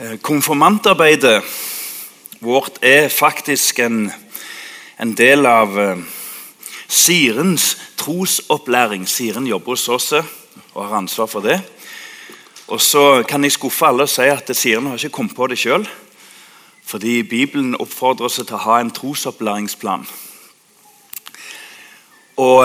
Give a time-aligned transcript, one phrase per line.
[0.00, 1.42] Eh, konfirmantarbeidet
[2.38, 4.12] vårt er faktisk en,
[4.96, 5.98] en del av eh,
[6.88, 9.04] Sirens trosopplæring.
[9.08, 10.30] Siren jobber hos oss eh,
[10.72, 11.58] og har ansvar for det.
[12.72, 15.60] Og så kan jeg skuffe alle og si at Siren har ikke kommet på det
[15.60, 15.84] sjøl.
[16.80, 20.08] Fordi Bibelen oppfordrer oss til å ha en trosopplæringsplan.
[22.40, 22.64] Og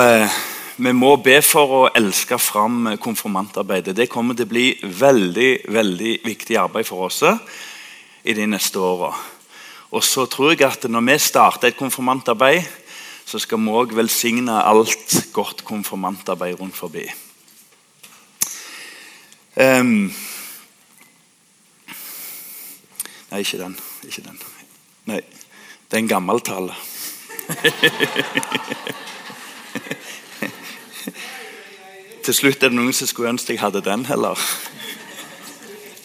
[0.76, 3.96] vi må be for å elske fram konfirmantarbeidet.
[3.96, 7.22] Det kommer til å bli veldig veldig viktig arbeid for oss
[8.26, 9.14] i de neste åra.
[9.96, 12.68] Og så tror jeg at når vi starter et konfirmantarbeid,
[13.26, 17.08] så skal vi òg velsigne alt godt konfirmantarbeid rundt forbi.
[19.56, 20.12] Um,
[23.32, 23.80] nei, ikke den.
[24.04, 24.38] Ikke den.
[25.08, 25.24] Nei,
[25.88, 26.76] det er en gammel tale.
[32.26, 34.40] Til slutt er det noen som skulle ønske jeg hadde den, heller.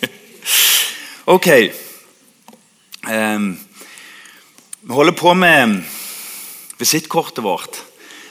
[1.35, 1.47] ok.
[3.09, 3.55] Um,
[4.83, 5.79] vi holder på med
[6.77, 7.79] visittkortet vårt.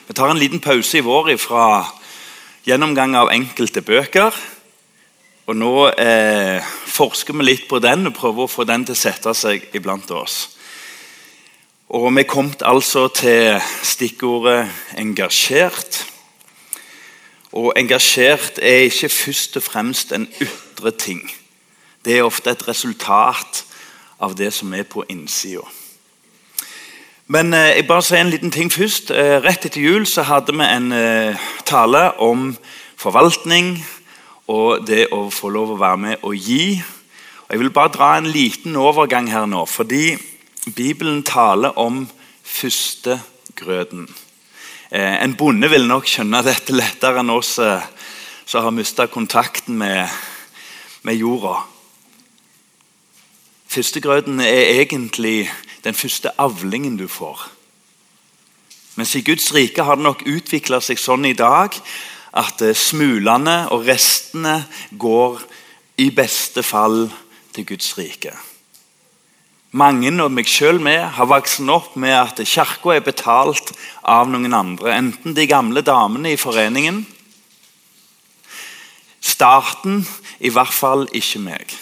[0.05, 1.63] Vi tar en liten pause i vår fra
[2.69, 4.37] gjennomgang av enkelte bøker.
[5.49, 6.61] Og nå eh,
[6.93, 10.13] forsker vi litt på den og prøver å få den til å sette seg iblant
[10.13, 10.43] oss.
[11.89, 16.18] Og Vi er kommet altså til stikkordet 'engasjert'.
[17.51, 21.23] Og engasjert er ikke først og fremst en ytre ting.
[22.05, 23.63] Det er ofte et resultat
[24.19, 25.65] av det som er på innsida.
[27.29, 29.11] Men eh, jeg bare sier en liten ting først.
[29.11, 32.55] Eh, rett etter jul så hadde vi en eh, tale om
[32.97, 33.75] forvaltning
[34.49, 36.79] og det å få lov å være med og gi.
[37.45, 40.17] Og jeg vil bare dra en liten overgang her nå, fordi
[40.75, 42.07] Bibelen taler om
[42.43, 44.07] førstegrøten.
[44.91, 47.83] Eh, en bonde vil nok skjønne dette lettere enn oss eh,
[48.49, 50.09] som har mista kontakten med,
[51.05, 51.59] med jorda.
[53.69, 55.45] Førstegrøten er egentlig
[55.85, 57.45] den første avlingen du får.
[58.97, 61.77] Mens i Guds rike har det nok utvikla seg sånn i dag
[62.41, 64.63] at eh, smulene og restene
[64.97, 65.37] går
[66.01, 67.03] i beste fall
[67.53, 68.33] til Guds rike.
[69.71, 73.69] Mange, og meg selv med, har vokst opp med at kirka er betalt
[74.01, 74.95] av noen andre.
[74.95, 77.05] Enten de gamle damene i foreningen
[79.19, 80.01] Starten
[80.39, 81.75] i hvert fall ikke meg.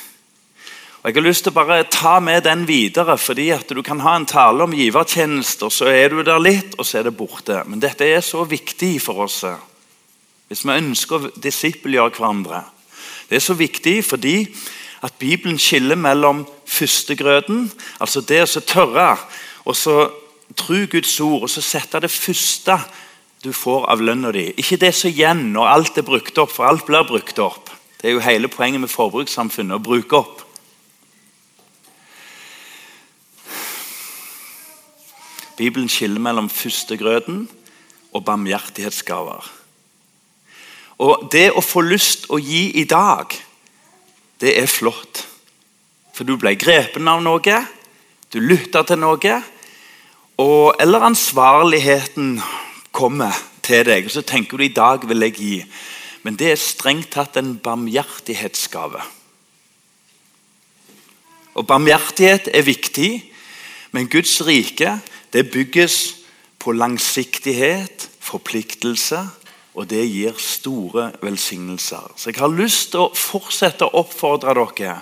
[1.02, 4.02] Og Jeg har lyst til å bare ta med den videre, fordi at du kan
[4.04, 7.62] ha en tale om givertjenester, så er du der litt, og så er det borte.
[7.66, 9.44] Men dette er så viktig for oss
[10.48, 12.62] hvis vi ønsker å disippelgjøre hverandre.
[13.30, 14.36] Det er så viktig fordi
[15.04, 17.68] at Bibelen skiller mellom førstegrøten,
[18.00, 19.10] altså det å tørre
[19.66, 20.08] og så
[20.58, 22.78] tro Guds ord og så sette det første
[23.44, 24.50] du får av lønna di.
[24.58, 27.72] Ikke det som igjen når alt er brukt opp, for alt blir brukt opp.
[28.02, 30.44] Det er jo hele poenget med forbrukssamfunnet, å bruke opp.
[35.58, 37.48] Bibelen skiller mellom førstegrøten
[38.14, 39.48] og barmhjertighetsgaver.
[40.98, 43.34] Og Det å få lyst å gi i dag
[44.42, 45.27] det er flott.
[46.18, 47.58] For du ble grepen av noe,
[48.34, 49.34] du lytta til noe,
[50.42, 52.40] og, eller ansvarligheten
[52.90, 54.10] kommer til deg.
[54.10, 55.60] Og så tenker du i dag vil jeg gi.
[56.26, 59.04] Men det er strengt tatt en barmhjertighetsgave.
[61.58, 63.12] Og Barmhjertighet er viktig,
[63.94, 64.98] men Guds rike
[65.34, 66.18] det bygges
[66.58, 69.22] på langsiktighet, forpliktelse
[69.78, 72.14] og det gir store velsignelser.
[72.18, 75.02] Så Jeg har lyst til å fortsette å oppfordre dere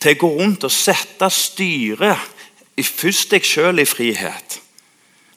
[0.00, 2.34] til å gå rundt og sette styret
[2.86, 4.60] først deg sjøl i frihet.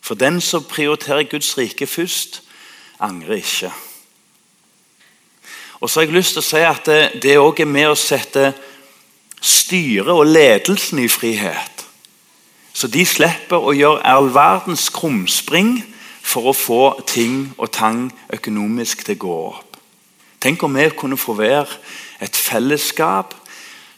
[0.02, 2.42] For den som prioriterer Guds rike først,
[3.02, 3.72] angrer ikke.
[5.82, 6.90] Og så har jeg lyst til å si at
[7.22, 8.52] det òg er med å sette
[9.42, 11.86] styret og ledelsen i frihet.
[12.74, 15.80] Så de slipper å gjøre all verdens krumspring
[16.22, 19.80] for å få ting og tang økonomisk til å gå opp.
[20.42, 21.80] Tenk om vi kunne få være
[22.22, 23.36] et fellesskap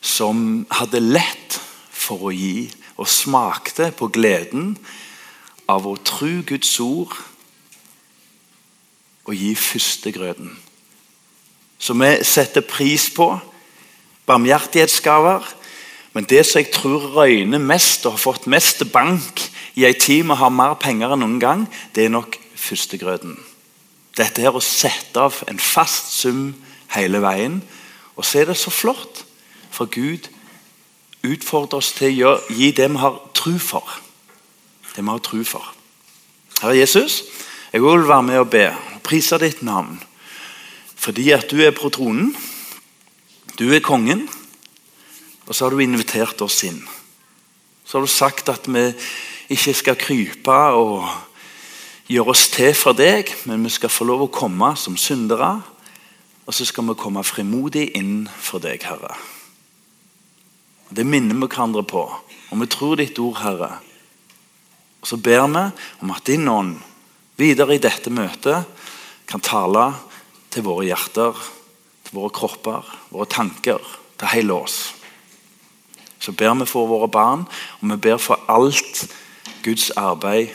[0.04, 1.60] som hadde lett
[1.90, 2.68] for å gi,
[3.00, 4.76] og smakte på gleden
[5.72, 7.16] av å tro Guds ord
[9.24, 10.52] og gi førstegrøten.
[11.80, 13.32] Så vi setter pris på
[14.28, 15.48] barmhjertighetsgaver,
[16.14, 19.42] men det som jeg tror røyner mest og har fått mest bank
[19.74, 21.66] i ei tid vi har mer penger enn noen gang,
[21.96, 23.34] det er nok førstegrøten.
[24.14, 26.52] Dette her å sette av en fast sum
[26.94, 27.62] hele veien.
[28.14, 29.23] Og så er det så flott,
[29.74, 30.30] for Gud
[31.24, 33.88] utfordrer oss til å gi det vi har tro for.
[34.94, 35.74] Det vi har tro for.
[36.62, 37.24] Herre Jesus,
[37.74, 38.68] jeg vil være med og be
[39.04, 39.98] prise ditt navn.
[40.96, 42.32] Fordi at du er på tronen.
[43.60, 44.28] Du er kongen.
[45.48, 46.80] Og så har du invitert oss inn.
[47.84, 48.86] Så har du sagt at vi
[49.52, 51.10] ikke skal krype og
[52.08, 55.58] gjøre oss til for deg, men vi skal få lov å komme som syndere.
[56.48, 59.16] Og så skal vi komme frimodig inn for deg, Herre.
[60.94, 62.04] Det minner vi hverandre på.
[62.54, 63.72] Og vi tror ditt ord, Herre.
[65.02, 65.64] Og Så ber vi
[66.02, 66.78] om at din ånd
[67.38, 68.66] videre i dette møtet
[69.28, 69.94] kan tale
[70.54, 71.34] til våre hjerter,
[72.06, 73.82] til våre kropper, våre tanker,
[74.20, 74.94] til hele oss.
[76.20, 77.48] Så ber vi for våre barn,
[77.82, 79.08] og vi ber for alt
[79.64, 80.54] Guds arbeid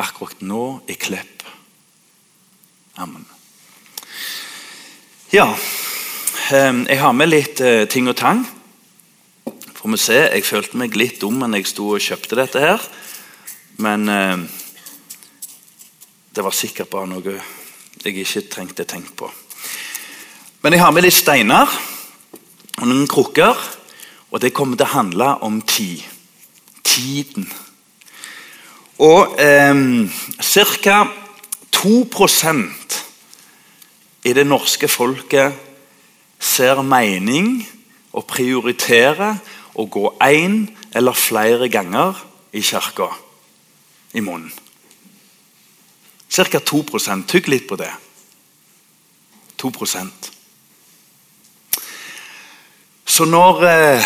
[0.00, 1.44] akkurat nå i Klepp.
[2.98, 3.24] Amen.
[5.30, 5.54] Ja,
[6.50, 8.42] eh, jeg har med litt eh, ting og tang.
[9.80, 10.12] Får vi.
[10.12, 12.82] Jeg følte meg litt dum men jeg sto og kjøpte dette her.
[13.80, 14.42] Men eh,
[16.36, 17.32] det var sikkert bare noe
[18.02, 19.30] jeg ikke trengte tenkt på.
[20.60, 23.56] Men jeg har med litt steiner og noen krukker.
[24.28, 26.04] Og det kommer til å handle om tid.
[26.84, 27.48] Tiden.
[29.00, 29.80] Og eh,
[30.44, 30.98] ca.
[31.80, 31.94] 2
[34.28, 35.56] i det norske folket
[36.36, 37.62] ser mening
[38.12, 39.40] og prioriterer
[39.74, 42.14] å gå én eller flere ganger
[42.52, 43.06] i kirka
[44.12, 44.52] i måneden.
[46.30, 46.58] Ca.
[46.58, 46.84] 2
[47.26, 47.92] Tygg litt på det.
[49.60, 50.30] 2%
[53.04, 54.04] Så når eh,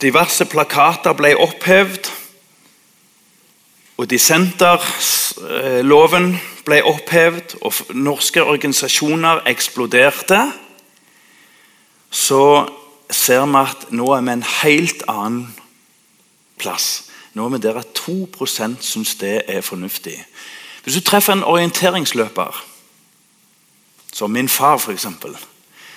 [0.00, 2.10] diverse plakater ble opphevd,
[3.98, 10.52] og dissenterloven ble opphevd, og norske organisasjoner eksploderte,
[12.10, 12.68] så
[13.10, 15.54] ser vi at nå er vi en helt annen
[16.58, 17.08] plass.
[17.34, 18.28] Nå er vi der at 2
[18.80, 20.16] syns det er fornuftig.
[20.84, 22.64] Hvis du treffer en orienteringsløper,
[24.12, 25.06] som min far f.eks.,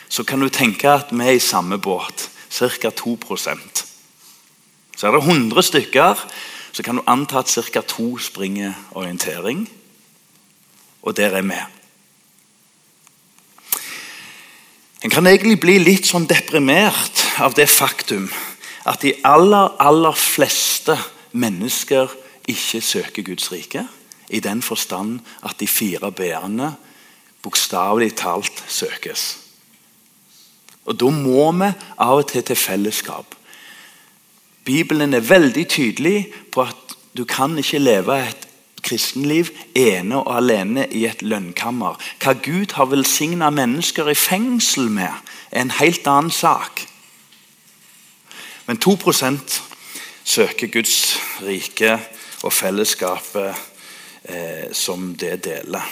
[0.09, 2.29] så kan du tenke at vi er i samme båt.
[2.51, 2.89] Ca.
[2.89, 3.85] 2%
[4.97, 6.27] Så er det 100 stykker,
[6.71, 7.81] så kan du anta at ca.
[7.81, 9.69] to springer orientering.
[11.01, 11.81] Og der er vi.
[15.01, 18.27] En kan egentlig bli litt sånn deprimert av det faktum
[18.86, 20.94] at de aller, aller fleste
[21.33, 22.12] mennesker
[22.50, 23.88] ikke søker Guds rike.
[24.30, 26.75] I den forstand at de fire b-ene
[27.42, 29.24] bokstavelig talt søkes.
[30.86, 33.36] Og Da må vi av og til til fellesskap.
[34.65, 38.47] Bibelen er veldig tydelig på at du kan ikke leve et
[38.83, 41.98] kristenliv ene og alene i et lønnkammer.
[42.24, 45.12] Hva Gud har velsigna mennesker i fengsel med,
[45.51, 46.86] er en helt annen sak.
[48.68, 49.62] Men 2%
[50.24, 51.98] søker Guds rike
[52.44, 53.51] og fellesskapet
[54.24, 55.83] eh, som det deler.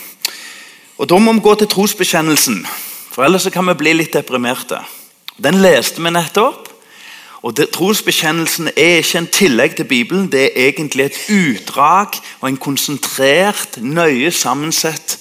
[0.98, 2.66] Og Da må vi gå til trosbekjennelsen,
[3.12, 4.82] for ellers kan vi bli litt deprimerte.
[5.40, 6.69] Den leste vi nettopp.
[7.42, 12.50] Og det, Trosbekjennelsen er ikke en tillegg til Bibelen, det er egentlig et utdrag og
[12.50, 15.20] en konsentrert, nøye sammensett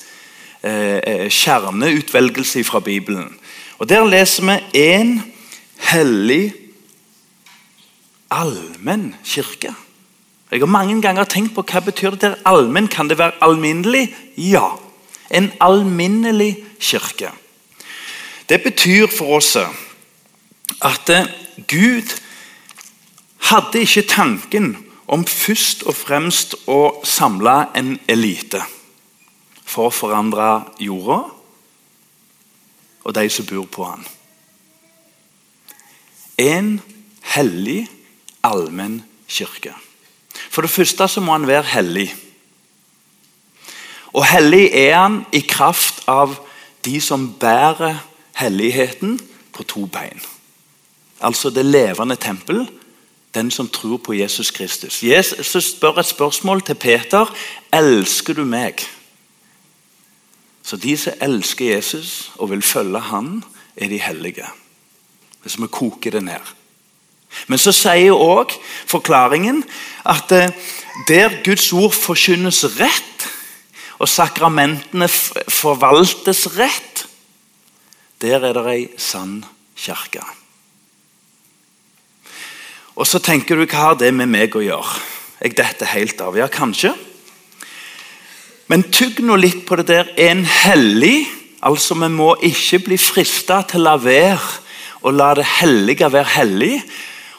[0.63, 3.31] eh, eh kjerneutvelgelse fra Bibelen.
[3.79, 5.21] Og Der leser vi én
[5.77, 6.55] hellig
[8.31, 9.75] allmenn kirke.
[10.51, 12.89] Jeg har mange ganger tenkt på hva betyr det der allmenn.
[12.89, 14.15] Kan det være alminnelig?
[14.37, 14.79] Ja.
[15.31, 17.31] En alminnelig kirke.
[18.49, 21.29] Det betyr for oss at eh,
[21.67, 22.15] Gud
[23.49, 24.77] hadde ikke tanken
[25.09, 28.61] om først og fremst å samle en elite
[29.69, 30.49] for å forandre
[30.83, 31.19] jorda
[33.09, 34.07] og de som bor på den.
[36.39, 36.71] En
[37.35, 37.89] hellig
[38.45, 39.73] allmenn kirke.
[40.51, 42.09] For det første så må han være hellig.
[44.13, 46.37] Og hellig er han i kraft av
[46.85, 47.99] de som bærer
[48.39, 49.19] helligheten
[49.53, 50.21] på to bein.
[51.21, 52.69] Altså det levende tempel,
[53.35, 55.03] den som tror på Jesus Kristus.
[55.03, 57.27] Jesus spør et spørsmål til Peter.
[57.73, 58.85] Elsker du meg?
[60.63, 63.43] Så de som elsker Jesus og vil følge han,
[63.77, 64.47] er de hellige.
[65.43, 66.55] Hvis vi koker det ned.
[67.47, 68.55] Men så sier òg
[68.89, 69.63] forklaringen
[70.09, 70.53] at eh,
[71.09, 73.29] der Guds ord forkynnes rett,
[73.99, 77.05] og sakramentene forvaltes rett,
[78.23, 79.41] der er det ei sann
[79.79, 80.23] kirke.
[82.99, 85.03] Og så tenker du hva har det med meg å gjøre?
[85.39, 86.37] Jeg detter helt av.
[86.37, 86.91] Ja, kanskje.
[88.69, 90.15] Men tygg nå litt på det der.
[90.31, 91.27] En hellig
[91.59, 94.69] Altså, Vi må ikke bli frista til å la være
[95.03, 96.81] å la det hellige være hellig,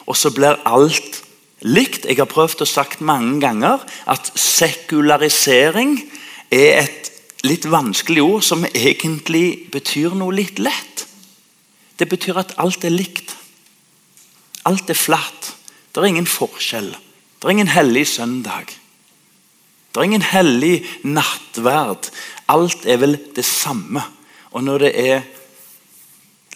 [0.08, 1.20] og så blir alt
[1.60, 2.06] likt.
[2.08, 5.98] Jeg har prøvd å sagt mange ganger at sekularisering
[6.50, 7.10] er et
[7.46, 11.06] litt vanskelig ord som egentlig betyr noe litt lett.
[11.96, 13.36] Det betyr at alt er likt.
[14.68, 15.54] Alt er flatt.
[15.90, 16.92] Det er ingen forskjell.
[16.92, 18.70] Det er ingen hellig søndag.
[19.90, 22.10] Det er ingen hellig nattverd.
[22.50, 24.02] Alt er vel det samme.
[24.52, 25.22] Og når det er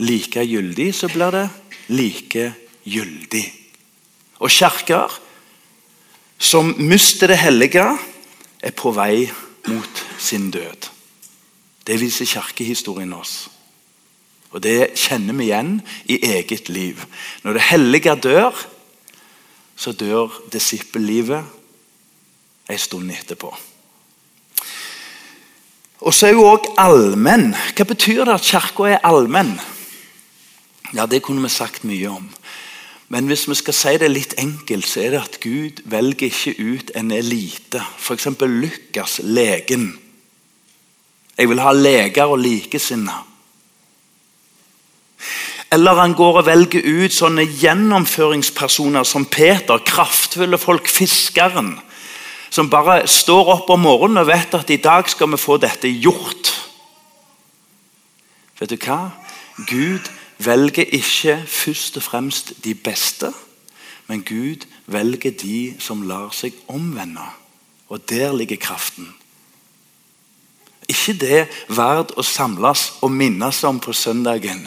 [0.02, 1.48] like gyldig, så blir det
[1.88, 2.52] like
[2.84, 3.44] gyldig.
[4.42, 5.20] Og kirker
[6.38, 7.86] som mister det hellige,
[8.64, 9.24] er på vei
[9.68, 10.88] mot sin død.
[11.86, 13.48] Det viser kirkehistorien oss.
[14.54, 17.00] Og Det kjenner vi igjen i eget liv.
[17.42, 18.54] Når det hellige dør,
[19.76, 21.42] så dør disippellivet
[22.70, 23.50] en stund etterpå.
[26.04, 27.54] Og så er jo òg allmenn.
[27.74, 29.56] Hva betyr det at kirka er allmenn?
[30.94, 32.30] Ja, Det kunne vi sagt mye om.
[33.08, 36.54] Men hvis vi skal si det litt enkelt, så er det at Gud velger ikke
[36.58, 37.82] ut en elite.
[37.98, 38.26] F.eks.
[38.40, 39.98] Lukas, legen.
[41.38, 43.33] Jeg vil ha leger og likesinnede.
[45.72, 51.74] Eller han går og velger ut sånne gjennomføringspersoner som Peter, kraftfulle folk, fiskeren.
[52.50, 55.90] Som bare står opp om morgenen og vet at i dag skal vi få dette
[55.90, 56.52] gjort.
[58.60, 59.00] Vet du hva?
[59.66, 60.06] Gud
[60.38, 63.32] velger ikke først og fremst de beste,
[64.06, 67.26] men Gud velger de som lar seg omvende.
[67.88, 69.10] Og der ligger kraften
[70.90, 71.40] ikke det
[71.72, 74.66] verdt å samles og minnes om på søndagen?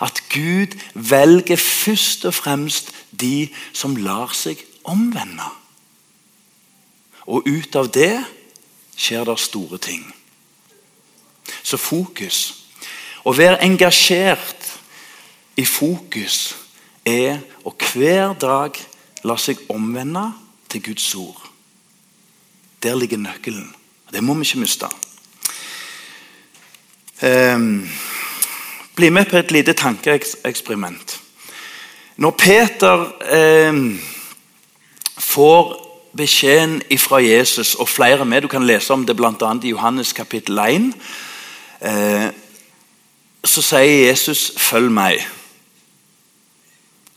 [0.00, 5.46] At Gud velger først og fremst de som lar seg omvende.
[7.28, 8.14] Og ut av det
[8.96, 10.06] skjer det store ting.
[11.62, 12.40] Så fokus.
[13.24, 14.70] Å være engasjert
[15.58, 16.54] i fokus
[17.04, 18.78] er å hver dag
[19.26, 20.30] la seg omvende
[20.68, 21.42] til Guds ord.
[22.82, 23.68] Der ligger nøkkelen.
[24.12, 24.88] Det må vi ikke miste.
[27.22, 27.88] Um,
[28.94, 31.20] bli med på et lite tankeeksperiment.
[32.16, 33.12] Når Peter
[33.68, 34.00] um,
[35.18, 35.72] får
[36.16, 39.54] beskjeden fra Jesus og flere med, du kan lese om det bl.a.
[39.62, 40.92] i Johannes kapittel 1,
[41.82, 42.28] uh, eh,
[43.44, 45.26] så sier Jesus 'følg meg'.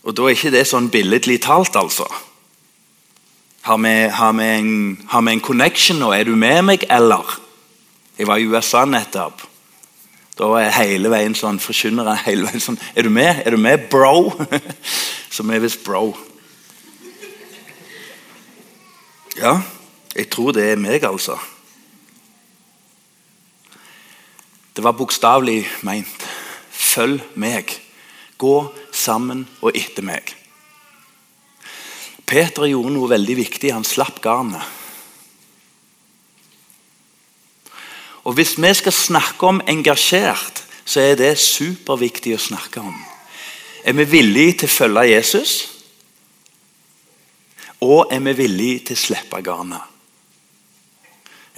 [0.02, 2.06] Og Da er ikke det sånn billedlig talt, altså.
[3.62, 6.12] Har vi, har, vi en, har vi en connection nå?
[6.12, 7.40] Er du med meg, eller?
[8.18, 9.51] Jeg var i USA nettopp.
[10.42, 13.44] Da er hele veien sånn, forkynner han hele veien sånn Er du med?
[13.46, 14.32] Er du med, bro?
[15.36, 16.10] Som er visst bro.
[19.38, 19.54] Ja,
[20.16, 21.38] jeg tror det er meg, altså.
[24.74, 26.26] Det var bokstavelig meint.
[26.74, 27.72] Følg meg.
[28.36, 28.56] Gå
[28.92, 30.34] sammen og etter meg.
[32.28, 33.72] Peter gjorde noe veldig viktig.
[33.72, 34.81] Han slapp garnet.
[38.32, 42.94] Og Hvis vi skal snakke om engasjert, så er det superviktig å snakke om.
[43.84, 45.50] Er vi villige til å følge Jesus?
[47.84, 49.84] Og er vi villige til å slippe garnet?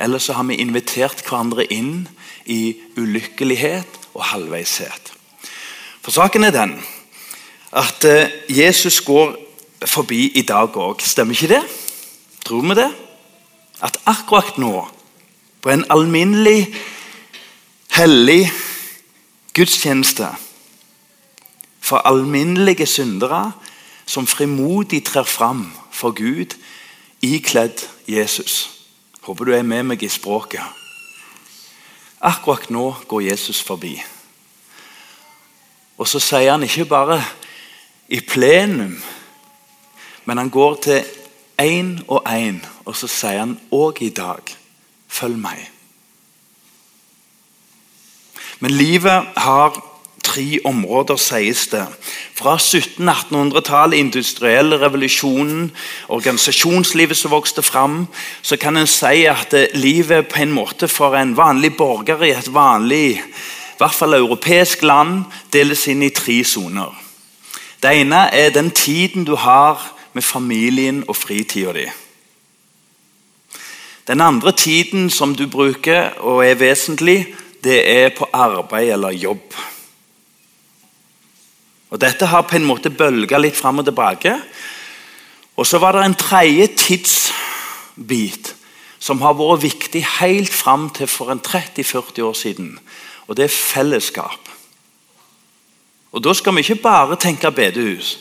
[0.02, 2.08] Eller så har vi invitert hverandre inn
[2.50, 5.12] i ulykkelighet og halvveishet.
[6.02, 6.74] For saken er den
[7.70, 9.36] at eh, Jesus går
[9.86, 11.06] forbi i dag òg.
[11.06, 11.62] Stemmer ikke det?
[12.42, 12.90] Tror vi det?
[13.78, 14.74] At akkurat nå
[15.64, 16.74] på en alminnelig,
[17.90, 18.52] hellig
[19.54, 20.26] gudstjeneste
[21.80, 23.52] for alminnelige syndere
[24.06, 26.52] som frimodig trer fram for Gud
[27.22, 28.70] ikledd Jesus.
[29.20, 30.60] Håper du er med meg i språket.
[32.20, 33.94] Akkurat nå går Jesus forbi.
[35.96, 37.22] Og så sier han ikke bare
[38.08, 38.98] i plenum,
[40.24, 41.00] men han går til
[41.60, 44.52] én og én, og så sier han òg i dag
[45.14, 45.70] Følg meg.
[48.58, 49.76] Men livet har
[50.24, 51.84] tre områder, sies det.
[52.34, 55.68] Fra 1700-1800-tallet, industrielle revolusjonen,
[56.08, 58.06] organisasjonslivet som vokste fram,
[58.42, 62.50] så kan en si at livet på en måte for en vanlig borger i et
[62.54, 63.08] vanlig
[63.74, 66.92] i hvert fall europeisk land deles inn i tre soner.
[67.82, 69.82] Det ene er den tiden du har
[70.14, 71.88] med familien og fritida di.
[74.06, 77.34] Den andre tiden som du bruker og er vesentlig,
[77.64, 79.54] det er på arbeid eller jobb.
[81.90, 84.34] Og Dette har på en måte bølga litt fram og tilbake.
[85.56, 88.54] Og Så var det en tredje tidsbit
[88.98, 92.78] som har vært viktig helt fram til for en 30-40 år siden.
[93.28, 94.48] Og det er fellesskap.
[96.12, 98.18] Og Da skal vi ikke bare tenke bedehus.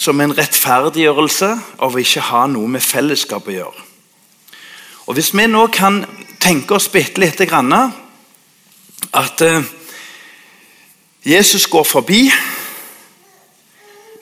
[0.00, 3.76] som en rettferdiggjørelse av å ikke ha noe med fellesskap å gjøre.
[5.12, 6.08] Og Hvis vi nå kan
[6.40, 7.92] tenke oss bitte lite grann
[9.12, 9.60] at uh,
[11.24, 12.32] Jesus går forbi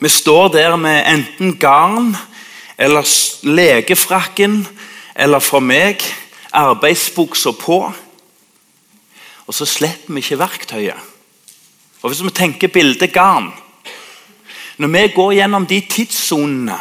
[0.01, 2.15] Vi står der med enten garn
[2.77, 3.05] eller
[3.43, 4.67] legefrakken
[5.15, 6.01] eller for meg
[6.53, 7.77] arbeidsbuksa på.
[9.45, 11.09] Og så slipper vi ikke verktøyet.
[12.01, 13.51] Og Hvis vi tenker bildet garn
[14.77, 16.79] Når vi går gjennom de tidssonene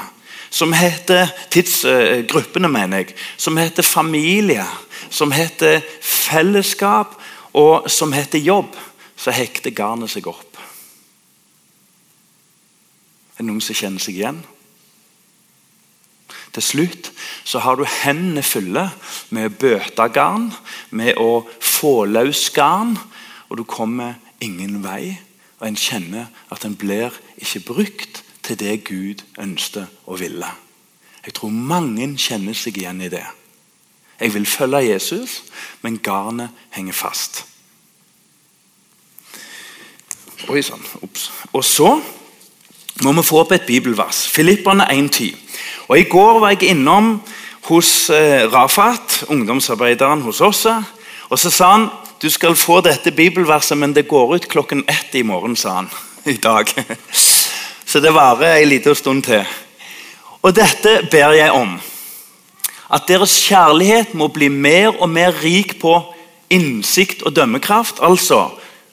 [0.50, 4.64] som heter tidsgruppene, mener jeg, som heter familie,
[5.10, 7.14] som heter fellesskap
[7.52, 8.76] og som heter jobb,
[9.20, 10.56] så hekter garnet seg opp.
[13.36, 14.40] Er det noen som kjenner seg igjen?
[16.50, 17.10] Til slutt
[17.46, 18.88] så har du hendene fulle
[19.30, 20.50] med å garn,
[20.90, 22.96] med å få løs garn,
[23.48, 25.18] og du kommer ingen vei.
[25.60, 30.48] Og en kjenner at en blir ikke brukt til det Gud ønsket og ville.
[31.26, 33.26] Jeg tror mange kjenner seg igjen i det.
[34.20, 35.42] Jeg vil følge Jesus,
[35.84, 37.44] men garnet henger fast.
[40.48, 40.80] Oi sann.
[41.52, 41.90] Og så
[43.04, 44.24] må vi få opp et bibelvers.
[44.28, 45.34] Filipperne 1,10.
[45.88, 47.18] Og I går var jeg innom
[47.68, 50.66] hos eh, Rafat, ungdomsarbeideren hos oss.
[51.28, 55.14] Og så sa han du skal få dette bibelverset, men det går ut klokken ett
[55.14, 55.56] i morgen.
[55.56, 55.90] sa han
[56.24, 56.68] i dag.
[57.86, 59.44] Så det varer en liten stund til.
[60.42, 61.78] Og dette ber jeg om.
[62.92, 65.94] At deres kjærlighet må bli mer og mer rik på
[66.50, 68.02] innsikt og dømmekraft.
[68.02, 68.50] Altså,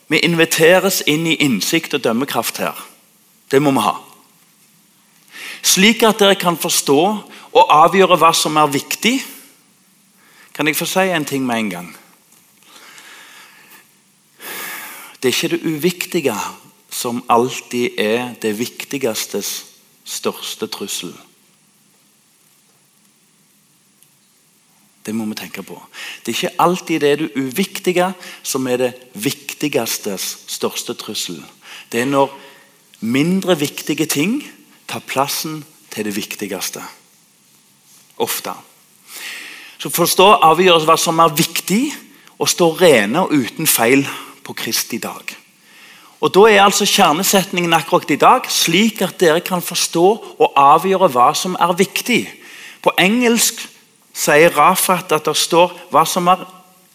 [0.08, 2.78] vi inviteres inn i innsikt og dømmekraft her.
[3.52, 3.96] Det må vi ha.
[5.64, 7.02] Slik at dere kan forstå
[7.58, 9.18] og avgjøre hva som er viktig.
[10.56, 11.90] Kan jeg få si en ting med en gang?
[15.18, 16.36] Det er ikke det uviktige
[16.94, 19.66] som alltid er det viktigstes
[20.08, 21.12] største trussel.
[25.08, 25.78] Det må vi tenke på.
[26.20, 28.10] Det er ikke alltid det, det uviktige
[28.44, 31.40] som er det viktigestes største trussel.
[31.88, 32.34] Det er når
[33.00, 34.42] mindre viktige ting
[34.88, 35.62] tar plassen
[35.94, 36.84] til det viktigste.
[38.20, 38.52] Ofte.
[39.80, 41.86] Så forstå avgjøres hva som er viktig,
[42.38, 44.04] og stå rene og uten feil
[44.44, 45.24] på Kristi dag.
[46.22, 50.06] Og Da er altså kjernesetningen akkurat i dag slik at dere kan forstå
[50.40, 52.28] og avgjøre hva som er viktig.
[52.82, 53.62] På engelsk
[54.18, 56.42] sier Rafat at det står hva som er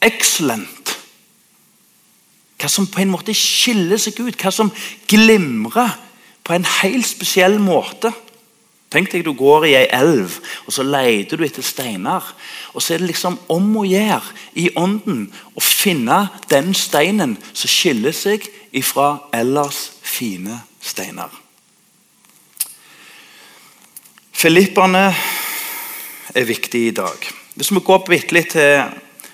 [0.03, 0.97] excellent.
[2.59, 4.73] Hva som på en måte skiller seg ut, hva som
[5.11, 5.97] glimrer
[6.43, 8.13] på en helt spesiell måte.
[8.93, 10.35] Tenk deg du går i ei elv
[10.67, 12.25] og så leter du etter steiner.
[12.75, 17.71] og Så er det liksom om å gjøre i ånden å finne den steinen som
[17.73, 21.31] skiller seg ifra ellers fine steiner.
[24.33, 25.13] Filipperne
[26.35, 27.29] er viktig i dag.
[27.55, 28.83] Hvis vi går bitte litt til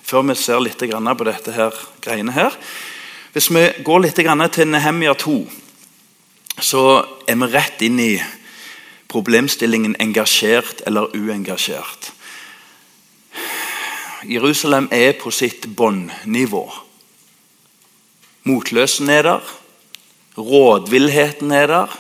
[0.09, 2.55] før vi ser litt på dette her, greiene her
[3.33, 5.47] Hvis vi går litt til Nehemia 2,
[6.61, 8.23] så er vi rett inn i
[9.09, 12.13] problemstillingen engasjert eller uengasjert.
[14.25, 16.65] Jerusalem er på sitt båndnivå.
[18.49, 19.55] Motløsen er der.
[20.39, 21.99] Rådvillheten er der.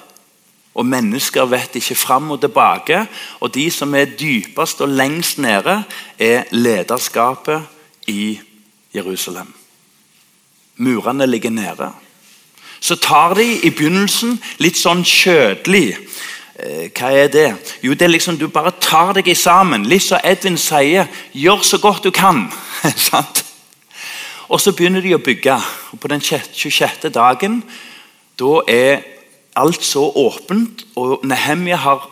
[0.78, 3.06] Og mennesker vet ikke fram og tilbake.
[3.40, 5.82] Og de som er dypest og lengst nede,
[6.18, 7.62] er lederskapet
[8.06, 8.38] i
[8.94, 9.54] Jerusalem.
[10.76, 11.90] Murene ligger nede.
[12.80, 15.96] Så tar de i begynnelsen litt sånn kjødelig.
[16.58, 17.48] Eh, hva er det?
[17.82, 19.86] Jo, det er liksom Du bare tar deg sammen.
[19.86, 22.46] Litt som Edvin sier, gjør så godt du kan.
[24.48, 25.58] og så begynner de å bygge.
[25.92, 27.10] Og På den 26.
[27.10, 27.62] dagen
[28.38, 29.17] da er
[29.58, 32.06] alt så åpent, og Nehemja har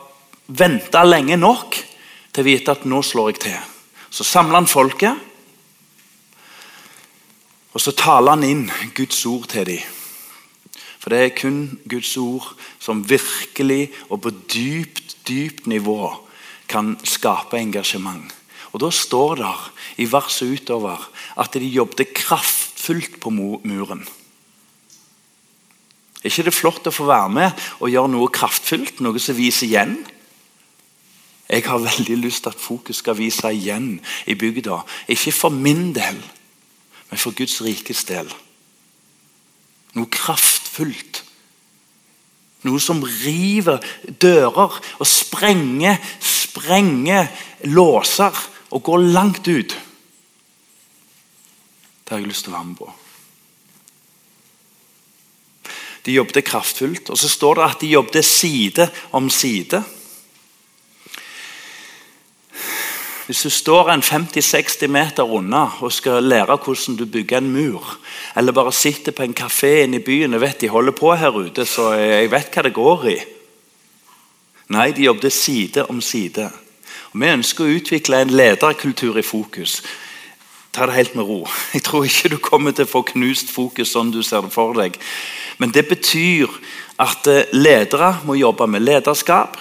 [0.46, 1.78] venta lenge nok
[2.32, 3.58] til å vite at nå slår jeg til.
[4.10, 5.22] Så samler han folket,
[7.76, 8.64] og så taler han inn
[8.96, 9.82] Guds ord til dem.
[10.96, 12.46] For det er kun Guds ord
[12.82, 16.08] som virkelig og på dypt, dypt nivå
[16.66, 18.32] kan skape engasjement.
[18.72, 19.54] Og Da står det
[20.02, 20.98] i verset utover
[21.38, 24.02] at de jobbet kraftfullt på muren.
[26.26, 28.98] Er ikke det flott å få være med og gjøre noe kraftfullt?
[28.98, 29.92] Noe som viser igjen?
[31.46, 34.80] Jeg har veldig lyst til at fokus skal vise igjen i bygda.
[35.14, 38.26] Ikke for min del, men for Guds rikes del.
[39.94, 41.22] Noe kraftfullt.
[42.66, 43.78] Noe som river
[44.18, 47.30] dører og sprenger, sprenger
[47.70, 48.34] låser
[48.74, 49.78] og går langt ut.
[52.02, 52.94] Det har jeg lyst til å være med på.
[56.06, 57.10] De jobbet kraftfullt.
[57.10, 59.82] Og så står det at de jobbet side om side.
[63.26, 67.96] Hvis du står en 50-60 meter unna og skal lære hvordan du bygger en mur,
[68.36, 71.34] eller bare sitter på en kafé inne i byen og vet de holder på her
[71.34, 73.16] ute, så jeg vet hva det går i.
[74.76, 76.46] Nei, de jobbet side om side.
[77.10, 79.80] Og Vi ønsker å utvikle en lederkultur i fokus.
[80.76, 81.46] Ta det helt med ro.
[81.72, 84.76] Jeg tror ikke du kommer til å få knust fokus sånn du ser det for
[84.76, 84.98] deg.
[85.56, 86.52] Men det betyr
[87.00, 89.56] at eh, ledere må jobbe med lederskap.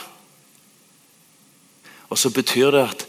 [2.11, 3.05] Og så betyr det at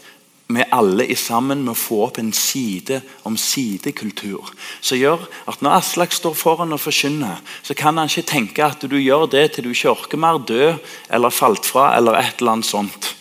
[0.47, 4.53] vi alle i sammen må få opp en side om side-kultur.
[4.79, 8.87] Som gjør at når Aslak står foran og forkynner, så kan han ikke tenke at
[8.87, 10.71] du gjør det til du ikke orker mer, dø
[11.11, 13.11] eller falt fra eller et eller annet sånt.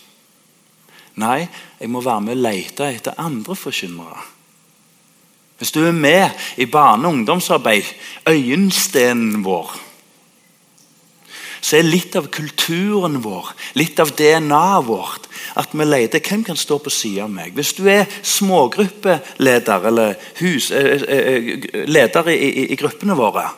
[1.19, 1.49] Nei,
[1.81, 4.36] jeg må være med og lete etter andre forkynnere.
[5.59, 7.85] Hvis du er med i barne- og ungdomsarbeid,
[8.29, 9.77] øyenstenen vår,
[11.67, 16.59] så er litt av kulturen vår, litt av DNA-et vårt, at vi leter hvem kan
[16.59, 17.55] stå på siden av meg.
[17.57, 23.49] Hvis du er smågruppeleder eller hus, eh, eh, eh, leder i, i, i gruppene våre,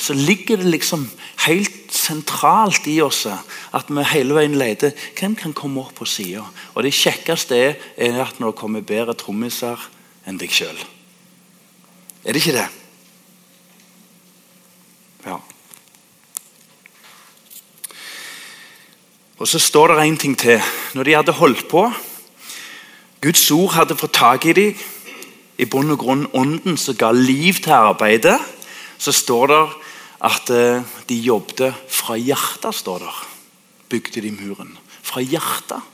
[0.00, 1.08] så ligger det liksom
[1.46, 6.44] helt sentralt i oss at vi hele veien leter hvem kan komme opp på sida.
[6.76, 9.80] Det kjekkeste er, er at når det kommer bedre trommiser
[10.26, 10.76] enn deg sjøl.
[12.24, 12.68] Er det ikke det?
[15.24, 15.38] Ja.
[19.40, 20.60] Og Så står det en ting til.
[20.94, 21.88] Når de hadde holdt på
[23.20, 24.76] Guds ord hadde fått tak i dem,
[25.60, 28.38] i bunn og grunn ånden som ga liv til arbeidet,
[28.96, 29.64] så står det
[30.24, 32.74] at eh, de jobbet fra hjertet.
[32.74, 33.18] står der.
[33.92, 34.78] Bygde de muren.
[35.02, 35.84] Fra hjertet.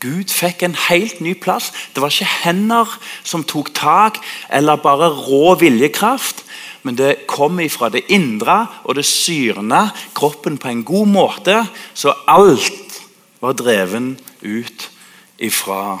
[0.00, 1.72] Gud fikk en helt ny plass.
[1.94, 6.44] Det var ikke hender som tok tak, eller bare rå viljekraft.
[6.86, 11.56] Men det kom ifra det indre, og det syrna kroppen på en god måte.
[11.94, 13.00] Så alt
[13.42, 14.90] var dreven ut
[15.38, 15.98] ifra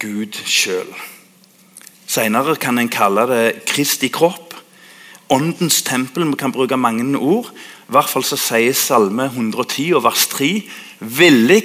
[0.00, 0.88] Gud sjøl.
[2.06, 4.52] Senere kan en kalle det Kristi kropp.
[5.32, 6.26] Åndens tempel.
[6.28, 7.48] Vi kan bruke mange ord.
[7.84, 10.50] I hvert fall så sier Salme 110 og vers 3
[11.04, 11.64] Villig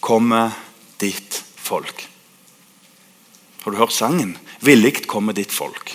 [0.00, 0.54] kommer
[1.02, 2.06] ditt folk.
[3.62, 4.38] Har du hørt sangen?
[4.64, 5.92] Villig kommer ditt folk.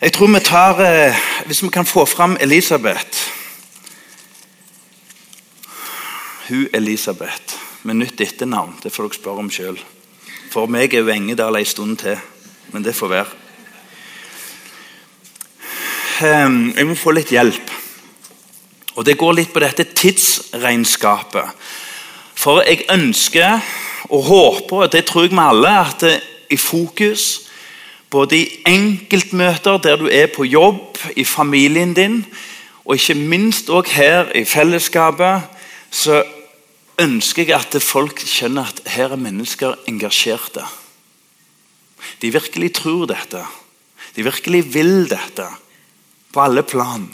[0.00, 3.18] Jeg tror vi tar eh, Hvis vi kan få fram Elisabeth
[6.48, 8.74] Hun Elisabeth med nytt etternavn.
[8.82, 9.78] Det får dere spørre om sjøl.
[10.50, 12.18] For meg er hun Engedal ei stund til.
[12.74, 13.36] Men det får være.
[16.20, 17.70] Ehm, jeg må få litt hjelp.
[18.94, 21.54] Og Det går litt på dette tidsregnskapet.
[22.34, 23.60] For jeg ønsker
[24.10, 27.46] og håper, og det tror jeg vi alle, at det i fokus
[28.10, 32.26] både i enkeltmøter der du er på jobb, i familien din,
[32.84, 35.46] og ikke minst òg her i fellesskapet,
[35.90, 36.24] så
[36.98, 40.64] ønsker jeg at folk skjønner at her er mennesker engasjerte.
[42.20, 43.44] De virkelig tror dette.
[44.16, 45.46] De virkelig vil dette.
[46.32, 47.08] På alle plan.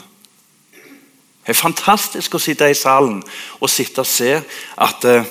[1.47, 3.21] Det er fantastisk å sitte i salen
[3.61, 4.33] og sitte og se
[4.83, 5.29] at eh,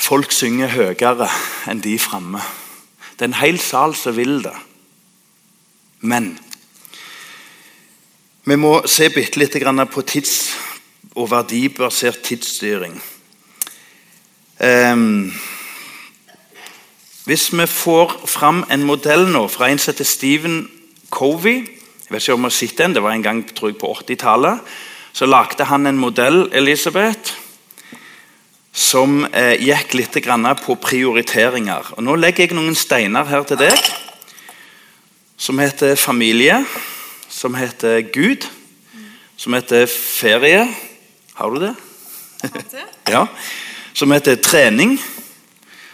[0.00, 1.28] folk synger høyere
[1.68, 2.40] enn de framme.
[3.14, 4.54] Det er en hel sal som vil det.
[6.00, 6.32] Men
[8.44, 9.54] vi må se bitte litt
[9.92, 10.54] på tids-
[11.14, 13.00] og verdibasert tidsstyring.
[14.60, 15.32] Um,
[17.24, 20.70] hvis vi får fram en modell nå fra en som heter Stephen
[21.10, 21.66] Covey
[22.14, 24.60] vet ikke om jeg har sett den, Det var en gang tror jeg, på 80-tallet.
[25.14, 27.34] Så lagde han en modell Elisabeth,
[28.74, 30.16] som eh, gikk litt
[30.64, 31.94] på prioriteringer.
[31.96, 33.78] Og Nå legger jeg noen steiner her til deg,
[35.36, 36.64] som heter familie,
[37.28, 38.46] som heter Gud,
[39.36, 40.66] som heter ferie.
[41.34, 41.74] Har du det?
[43.14, 43.26] ja.
[43.94, 44.98] Som heter trening,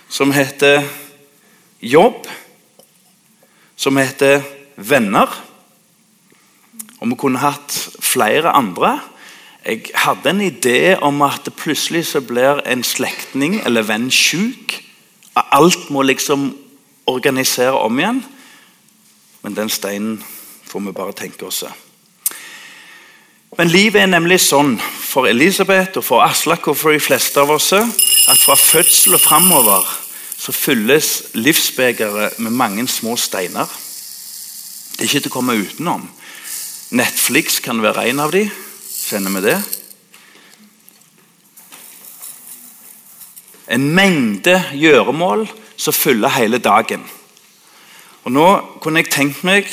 [0.09, 0.85] som heter
[1.81, 2.25] jobb,
[3.77, 4.41] som heter
[4.77, 5.50] venner
[7.01, 8.99] og vi kunne hatt flere andre.
[9.65, 14.77] Jeg hadde en idé om at plutselig så blir en slektning eller venn sjuk.
[15.37, 16.51] Alt må liksom
[17.07, 18.25] organisere om igjen.
[19.43, 20.19] Men den steinen
[20.69, 21.65] får vi bare tenke oss.
[23.59, 27.51] Men livet er nemlig sånn for Elisabeth og for Aslak og for de fleste av
[27.51, 29.89] oss at fra fødsel og framover
[30.41, 33.67] så fylles livsbegeret med mange små steiner.
[34.93, 36.07] Det er ikke til å komme utenom.
[36.91, 38.49] Netflix kan være en av de.
[38.91, 39.59] Kjenner vi det?
[43.71, 45.45] En mengde gjøremål
[45.79, 47.05] som fyller hele dagen.
[48.27, 48.47] Og Nå
[48.83, 49.71] kunne jeg tenkt meg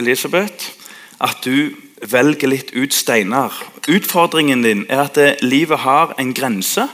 [0.00, 0.72] Elisabeth,
[1.20, 3.52] at du velger litt ut steiner.
[3.84, 6.88] Utfordringen din er at livet har en grense.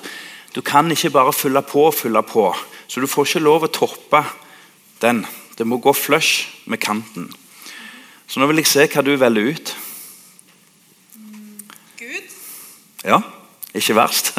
[0.50, 2.48] Du kan ikke bare fylle på og fylle på.
[2.90, 4.24] Så du får ikke lov å toppe
[4.98, 5.22] den.
[5.54, 7.30] Det må gå flush med kanten.
[8.31, 9.71] Så nå vil jeg se hva du velger ut.
[11.99, 12.29] Gud.
[13.03, 13.19] Ja,
[13.75, 14.38] ikke verst.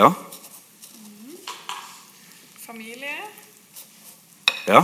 [0.00, 0.10] ja.
[2.66, 3.14] Familie.
[4.66, 4.82] Ja.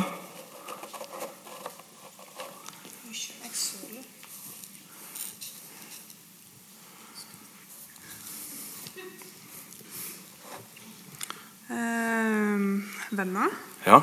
[3.09, 4.07] Oi, jeg søler.
[11.73, 13.49] Ehm, venner.
[13.87, 14.01] Ja.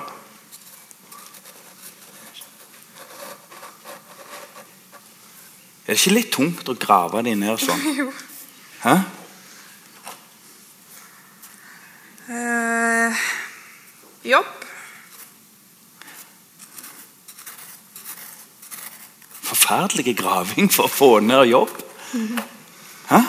[5.86, 7.82] Er det ikke litt tungt å grave de ned sånn?
[8.00, 8.12] Jo.
[8.84, 8.94] Hæ?
[12.30, 13.24] Uh,
[14.24, 14.52] jobb.
[19.50, 21.74] Forferdelig graving for å få ned jobb.
[23.12, 23.24] Hæ?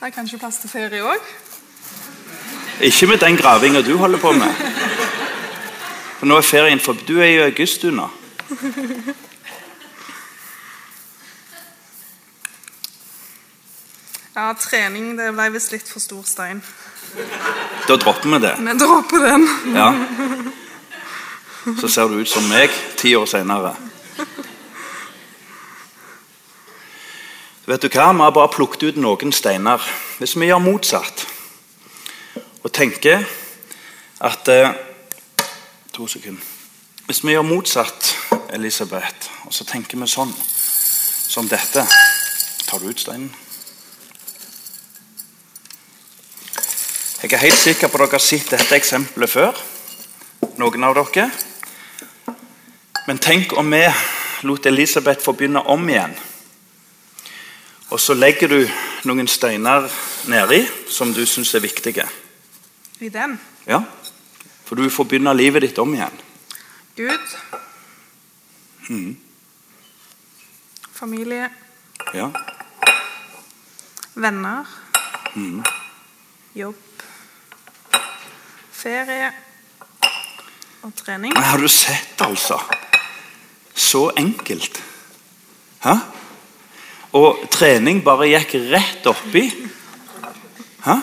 [0.00, 1.24] Det er kanskje plass til ferie òg.
[2.80, 4.62] Ikke med den gravinga du holder på med.
[6.16, 8.06] For nå er ferien for Du er i august, nå.
[14.34, 16.64] Ja, trening det ble visst litt for stor stein.
[17.84, 18.56] Da dropper vi det.
[18.56, 19.48] Vi dropper den.
[19.76, 19.92] Ja.
[21.76, 23.76] Så ser du ut som meg ti år seinere.
[27.70, 28.08] Vet du hva?
[28.10, 29.78] Vi har bare plukket ut noen steiner.
[30.18, 31.20] Hvis vi gjør motsatt
[32.64, 33.22] og tenker
[34.26, 34.72] at eh,
[35.94, 36.42] To sekunder.
[37.06, 38.08] Hvis vi gjør motsatt,
[38.54, 41.84] Elisabeth, og så tenker vi sånn som dette
[42.66, 43.30] Tar du ut steinen?
[47.22, 49.62] Jeg er helt sikker på at dere har sett dette eksempelet før.
[50.58, 51.28] Noen av dere.
[53.06, 53.84] Men tenk om vi
[54.42, 56.18] lot Elisabeth få begynne om igjen.
[57.90, 58.60] Og så legger du
[59.08, 59.88] noen steiner
[60.30, 62.06] nedi som du syns er viktige.
[63.00, 63.34] I den.
[63.66, 63.80] Ja?
[64.64, 66.20] For du får begynne livet ditt om igjen.
[66.96, 67.34] Gud.
[68.90, 69.16] Mm.
[70.94, 71.48] Familie.
[72.14, 72.28] Ja.
[74.14, 74.70] Venner.
[75.34, 75.64] Mm.
[76.54, 77.02] Jobb.
[78.72, 79.32] Ferie.
[80.82, 81.34] Og trening.
[81.34, 82.60] Men har du sett, altså?
[83.74, 84.82] Så enkelt.
[85.80, 85.96] Hæ?
[87.16, 89.48] Og trening bare gikk rett oppi.
[90.84, 90.94] Hæ?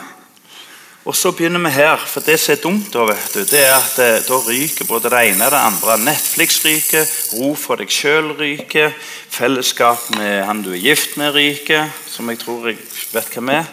[1.07, 3.75] Og så begynner vi her, for det som er dumt, da, vet du, det er
[3.77, 5.95] at eh, da ryker både det ene og det andre.
[6.03, 8.91] Netflix ryker, ro for deg sjøl ryker,
[9.31, 13.71] fellesskap med han du er gift med ryker, som jeg tror jeg vet hvem er.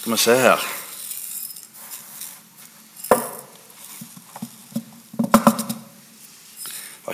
[0.00, 0.70] Skal vi se her.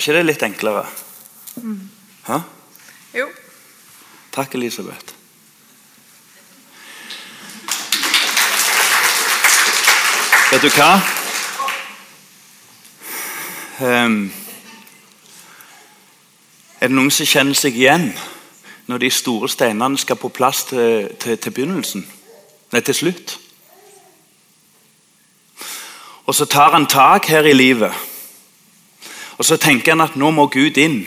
[0.07, 0.85] Ikke det litt enklere?
[2.27, 2.37] Hæ?
[3.19, 3.27] Jo.
[4.31, 5.15] Takk, Elisabeth.
[10.53, 10.93] Vet du hva?
[13.83, 14.31] Um,
[16.79, 18.13] er det noen som kjenner seg igjen
[18.87, 22.07] når de store steinene skal på plass til, til, til begynnelsen?
[22.71, 23.41] Nei, til slutt.
[26.31, 28.15] Og så tar han tak her i livet.
[29.37, 31.05] Og så tenker han at nå må Gud inn.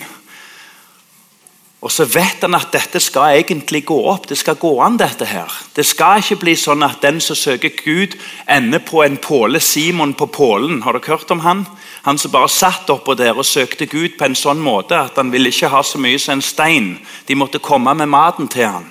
[1.79, 4.25] Og så vet han at dette skal egentlig gå opp.
[4.27, 5.53] Det skal gå an, dette her.
[5.75, 8.17] Det skal ikke bli sånn at den som søker Gud,
[8.51, 9.61] ender på en påle.
[9.63, 10.81] Simon på pålen.
[10.83, 11.63] Har dere hørt om han?
[12.03, 15.31] Han som bare satt oppå der og søkte Gud på en sånn måte at han
[15.31, 16.97] ville ikke ha så mye som en stein.
[17.27, 18.89] De måtte komme med maten til han.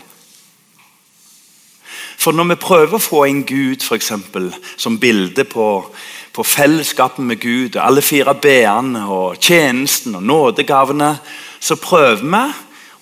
[2.19, 4.49] For når vi prøver å få inn Gud for eksempel,
[4.81, 5.69] som bilde på,
[6.39, 11.17] på fellesskapet med Gud, og alle fire b-ene og tjenesten og nådegavene,
[11.61, 12.43] så prøver vi,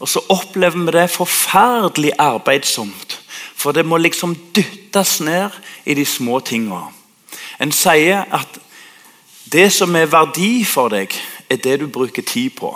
[0.00, 3.20] og så opplever vi det forferdelig arbeidsomt.
[3.56, 5.50] For det må liksom dyttes ned
[5.84, 6.80] i de små tinga.
[7.60, 8.58] En sier at
[9.52, 11.12] det som er verdi for deg,
[11.50, 12.72] er det du bruker tid på.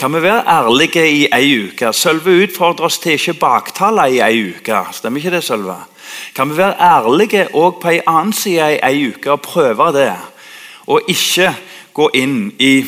[0.00, 1.92] Kan vi være ærlige i ei uke?
[1.92, 4.78] Sølve utfordrer oss til ikke baktale i ei uke.
[4.96, 5.74] Stemmer ikke det, Sølve?
[6.34, 10.14] Kan vi være ærlige òg på ei annen side i ei uke og prøve det?
[10.88, 11.52] Og ikke
[11.92, 12.86] gå inn i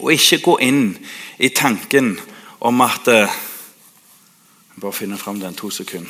[0.00, 0.96] og ikke gå inn
[1.38, 2.16] i tanken
[2.60, 3.28] om at Jeg
[4.80, 6.08] Bare finne fram den to sekunder.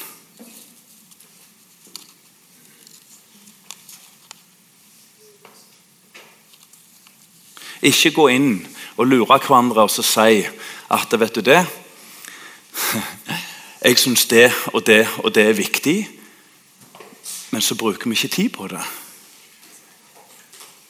[7.83, 10.47] Ikke gå inn og lure hverandre og si
[10.91, 11.61] at vet du det
[13.81, 16.09] Jeg syns det og det og det er viktig,
[17.51, 18.83] men så bruker vi ikke tid på det.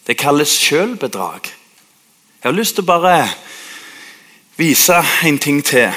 [0.06, 1.46] Det kalles sjølbedrag.
[2.42, 3.28] Jeg har lyst til å bare
[4.58, 5.92] vise en ting til.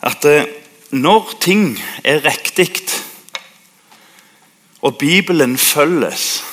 [0.00, 0.48] At eh,
[0.90, 2.86] når ting er riktig,
[4.80, 6.44] og Bibelen følges,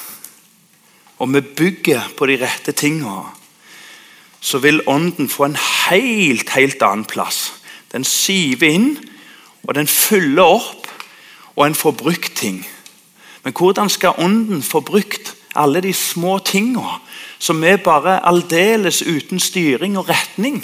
[1.18, 3.43] og vi bygger på de rette tingene,
[4.44, 5.58] så vil Ånden få en
[5.90, 7.54] helt, helt annen plass.
[7.96, 8.90] Den siver inn,
[9.64, 10.90] og den fyller opp,
[11.56, 12.60] og en får brukt ting.
[13.44, 16.98] Men hvordan skal Ånden få brukt alle de små tingene
[17.40, 20.60] som er bare aldeles uten styring og retning?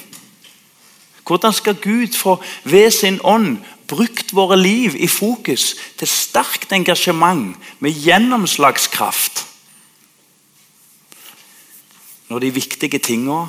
[1.27, 7.55] Hvordan skal Gud få ved sin ånd brukt våre liv i fokus til sterkt engasjement
[7.79, 9.45] med gjennomslagskraft?
[12.29, 13.47] Når de viktige tingene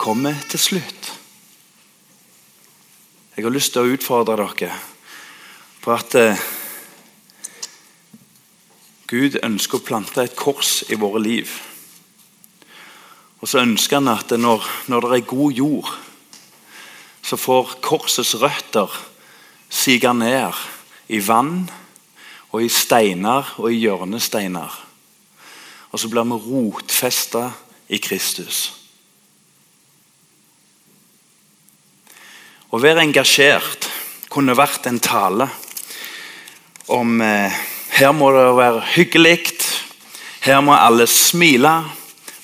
[0.00, 1.10] kommer til slutt.
[3.36, 4.72] Jeg har lyst til å utfordre dere
[5.80, 6.40] på at eh,
[9.10, 11.52] Gud ønsker å plante et kors i våre liv.
[13.40, 15.92] Og så ønsker han at når, når det er god jord,
[17.20, 18.92] så får korsets røtter
[19.68, 20.56] sige ned
[21.12, 21.66] i vann
[22.50, 24.82] og i steiner og i hjørnesteiner.
[25.92, 27.50] Og så blir vi rotfesta
[27.88, 28.79] i Kristus.
[32.70, 33.88] Å være engasjert
[34.30, 35.48] kunne vært en tale
[36.94, 37.54] om eh,
[37.98, 39.40] her må det være hyggelig,
[40.46, 41.72] her må alle smile.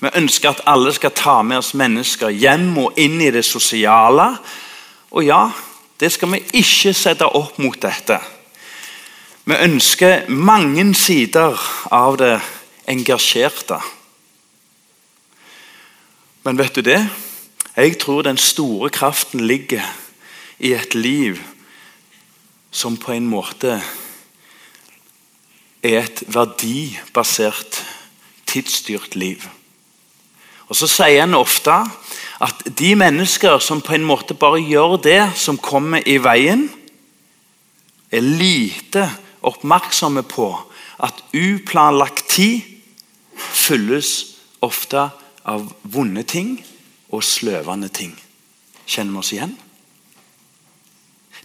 [0.01, 4.27] Vi ønsker at alle skal ta med oss mennesker hjem og inn i det sosiale.
[5.15, 5.45] Og ja,
[6.03, 8.19] det skal vi ikke sette opp mot dette.
[9.47, 11.55] Vi ønsker mange sider
[11.95, 12.33] av det
[12.91, 13.79] engasjerte.
[16.43, 16.99] Men vet du det?
[17.77, 19.87] Jeg tror den store kraften ligger
[20.59, 21.41] i et liv
[22.71, 23.79] som på en måte
[25.87, 27.83] er et verdibasert,
[28.47, 29.45] tidsstyrt liv.
[30.69, 31.73] Og Så sier en ofte
[32.43, 36.69] at de mennesker som på en måte bare gjør det som kommer i veien,
[38.11, 39.09] er lite
[39.43, 40.51] oppmerksomme på
[41.03, 42.63] at uplanlagt tid
[43.37, 45.09] fylles ofte
[45.47, 46.57] av vonde ting
[47.13, 48.15] og sløvende ting.
[48.87, 49.57] Kjenner vi oss igjen?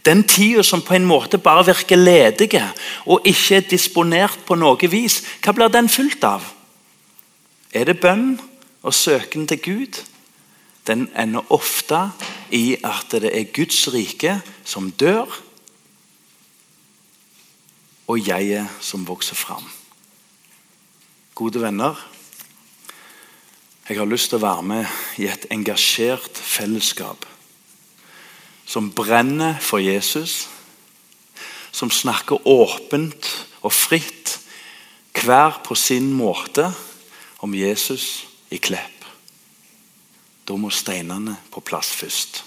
[0.04, 2.64] Den tida som på en måte bare virker ledige
[3.06, 6.42] og ikke er disponert på noe vis, hva blir den fylt av?
[7.72, 8.34] Er det bønn
[8.82, 10.00] og søken til Gud?
[10.86, 12.08] Den ender ofte
[12.50, 15.30] i at det er Guds rike som dør,
[18.10, 19.64] og jeget som vokser fram.
[21.38, 21.94] Gode venner,
[23.88, 27.24] jeg har lyst til å være med i et engasjert fellesskap
[28.72, 30.46] som brenner for Jesus,
[31.72, 33.28] som snakker åpent
[33.60, 34.38] og fritt,
[35.22, 36.70] hver på sin måte,
[37.44, 39.04] om Jesus i Klepp.
[40.48, 42.42] Da må steinene på plass først.